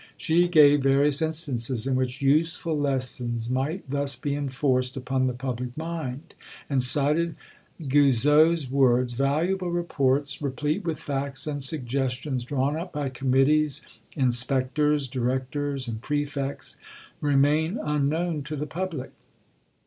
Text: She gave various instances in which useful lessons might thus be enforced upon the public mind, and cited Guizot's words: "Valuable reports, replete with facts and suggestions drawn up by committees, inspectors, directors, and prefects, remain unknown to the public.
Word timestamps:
She 0.17 0.47
gave 0.47 0.81
various 0.81 1.21
instances 1.21 1.85
in 1.85 1.93
which 1.95 2.23
useful 2.23 2.75
lessons 2.75 3.51
might 3.51 3.87
thus 3.87 4.15
be 4.15 4.33
enforced 4.33 4.97
upon 4.97 5.27
the 5.27 5.33
public 5.33 5.77
mind, 5.77 6.33
and 6.67 6.83
cited 6.83 7.35
Guizot's 7.87 8.67
words: 8.71 9.13
"Valuable 9.13 9.69
reports, 9.69 10.41
replete 10.41 10.83
with 10.85 10.99
facts 10.99 11.45
and 11.45 11.61
suggestions 11.61 12.43
drawn 12.43 12.75
up 12.75 12.93
by 12.93 13.09
committees, 13.09 13.83
inspectors, 14.15 15.07
directors, 15.07 15.87
and 15.87 16.01
prefects, 16.01 16.77
remain 17.19 17.77
unknown 17.77 18.41
to 18.45 18.55
the 18.55 18.65
public. 18.65 19.11